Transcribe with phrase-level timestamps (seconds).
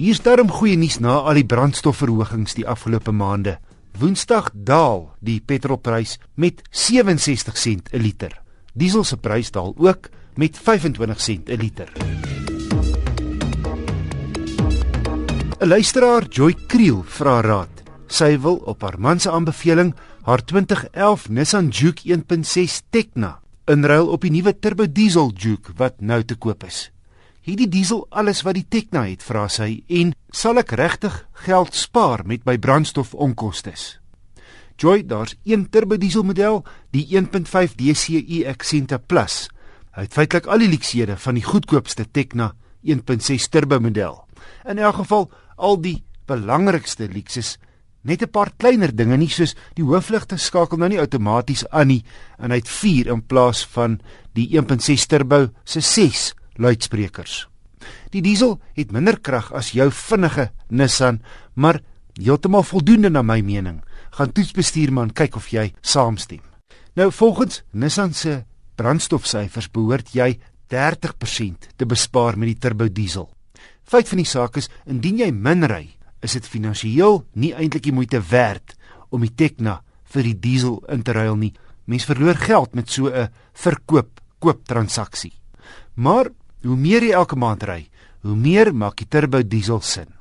[0.00, 3.58] Hier's darm goeie nuus na al die brandstofverhogings die afgelope maande.
[4.00, 8.32] Woensdag daal die petrolprys met 67 sent 'n liter.
[8.72, 11.92] Diesel se prys daal ook met 25 sent 'n liter.
[15.60, 17.82] 'n Luisteraar, Joy Kriel, vra raad.
[18.06, 24.20] Sy wil op haar man se aanbeveling haar 2011 Nissan Juke 1.6 Tekna inruil op
[24.20, 26.90] die nuwe turbo diesel Juke wat nou te koop is.
[27.40, 31.14] Hierdie diesel alles wat die Tekna het, vra sy, en sal ek regtig
[31.46, 33.72] geld spaar met my brandstofonkoste?
[34.80, 36.60] Joy, daar's een turbo diesel model,
[36.92, 39.48] die 1.5 DCi Accenta Plus.
[39.96, 42.52] Hy het feitelik al die leksede van die goedkoopste Tekna
[42.84, 44.20] 1.6 turbo model.
[44.68, 47.56] In elk geval al die belangrikste lekses
[48.04, 52.04] net 'n paar kleiner dinge nie soos die hoofligte skakel nou nie outomaties aan nie
[52.38, 54.00] en hy het 4 in plaas van
[54.32, 57.46] die 1.6 turbo se 6 luidsprekers.
[58.12, 61.20] Die diesel het minder krag as jou vinnige Nissan,
[61.54, 61.80] maar
[62.20, 63.80] heeltemal voldoende na my mening.
[64.16, 66.42] Gaan toetsbestuurman kyk of jy saamstem.
[66.94, 68.42] Nou volgens Nissan se
[68.76, 70.34] brandstofsyfers behoort jy
[70.70, 73.30] 30% te bespaar met die turbo diesel.
[73.84, 75.86] Feit van die saak is, indien jy min ry,
[76.22, 78.76] is dit finansiëel nie eintlik die moeite werd
[79.10, 79.80] om die Tekna
[80.14, 81.52] vir die diesel in te ruil nie.
[81.90, 85.32] Mens verloor geld met so 'n verkoop koop transaksie.
[85.94, 86.30] Maar
[86.60, 87.88] Hoe meer jy elke maand ry,
[88.20, 90.12] hoe meer maak die turbo diesel sin.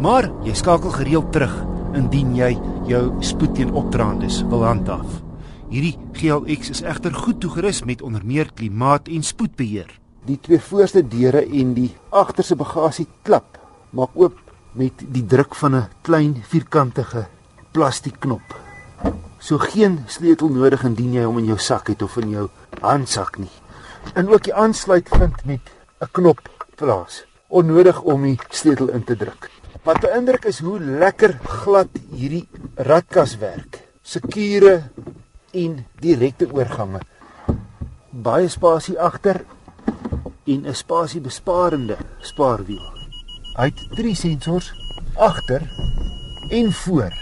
[0.00, 1.52] Maar jy skakel gereeld terug
[1.98, 2.54] indien jy
[2.88, 5.20] jou spoed teen opdraandes wil handhaaf.
[5.70, 9.99] Hierdie GLX is egter goed toegerus met onder meer klimaat en spoedbeheer.
[10.28, 13.56] Die twee voorste deure en die agterste bagasie klap
[13.96, 14.36] maak oop
[14.76, 17.26] met die druk van 'n klein vierkantige
[17.72, 18.42] plastiekknop.
[19.38, 22.48] So geen sleutel nodig indien jy hom in jou sak het of in jou
[22.80, 23.54] handsak nie.
[24.14, 25.60] En ook die aansluit vind met
[26.00, 26.40] 'n knop
[26.76, 27.24] plaas.
[27.48, 29.50] Onnodig om die sleutel in te druk.
[29.82, 33.80] Wat beïndruk is hoe lekker glad hierdie ratkas werk.
[34.02, 34.82] Sekure
[35.50, 37.00] en direkte oorgange.
[38.10, 39.44] Baie spasie agter
[40.52, 42.86] en 'n spasiebesparende spaarwiel.
[43.56, 44.72] Hy het drie sensors
[45.14, 45.62] agter
[46.50, 47.12] en voor.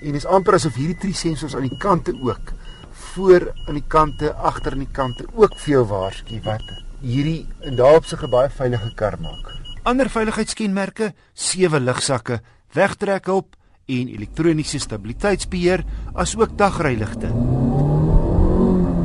[0.00, 2.52] En is amper asof hierdie drie sensors aan die kante ook
[2.90, 6.64] voor aan die kante, agter aan die kante ook vir jou waarsku wat
[7.00, 9.52] hierdie in daapse baie veilige kar maak.
[9.84, 12.40] Ander veiligheidskenmerke: sewe ligsakke,
[12.72, 13.54] wegtrekhulp
[13.86, 15.84] en elektroniese stabiliteitsbeheer,
[16.14, 17.30] asook dagryligte.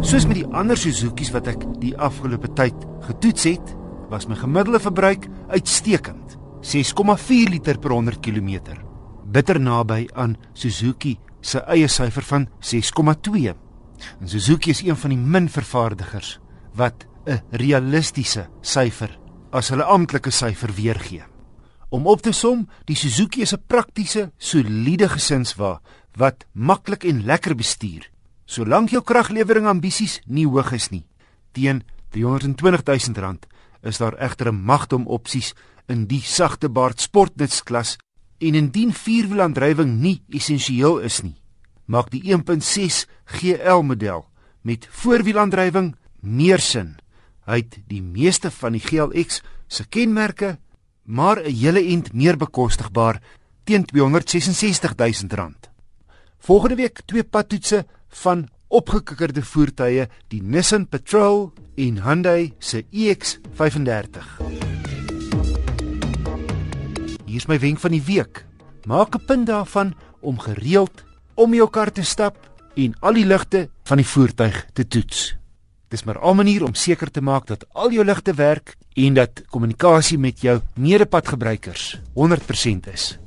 [0.02, 3.74] Soos met die ander Suzuki's wat ek die afgelope tyd getoets het,
[4.10, 6.40] was my gemiddelde verbruik uitstekend.
[6.66, 8.80] 6,4 liter per 100 km.
[9.30, 13.54] Bitter naby aan Suzuki se eie syfer van 6,2.
[13.54, 16.40] En Suzuki is een van die min vervaardigers
[16.74, 19.20] wat 'n realistiese syfer
[19.52, 21.24] as hulle amptelike syfer weergee.
[21.90, 25.80] Om op te som, die Suzuki is 'n praktiese, soliede gesinswa
[26.18, 28.10] wat maklik en lekker bestuur
[28.52, 31.06] solank jou kraglewering ambisies nie hoog is nie.
[31.56, 33.48] Teen 320 000 rand
[33.82, 35.54] is daar egter 'n magdom opsies
[35.88, 37.98] in die sagte baard sportnutklas
[38.40, 41.38] en indien vierwielaandrywing nie essensieel is nie,
[41.86, 44.26] maak die 1.6 GL model
[44.62, 46.98] met voorwielaandrywing meer sin.
[47.46, 50.60] Hy het die meeste van die GLX se kenmerke,
[51.06, 53.22] maar 'n hele ent meer bekostigbaar
[53.64, 55.52] teen R266 000.
[56.40, 64.28] Volgende week twee padtoetse van opgekikkerde voertuie, die Nissan Patrol en Hyundai se iX35.
[67.26, 68.46] Hier is my wenk van die week.
[68.86, 71.04] Maak 'n punt daarvan om gereeld
[71.36, 72.36] om jou kar te stap
[72.76, 75.36] en al die ligte van die voertuig te toets.
[75.90, 79.42] Dis maar 'n manier om seker te maak dat al jou ligte werk en dat
[79.50, 83.20] kommunikasie met jou medepadgebruikers 100% is.